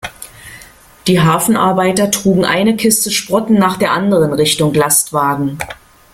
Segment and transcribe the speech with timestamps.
[1.05, 5.59] Die Hafenarbeiter trugen eine Kiste Sprotten nach der anderen Richtung Lastwagen.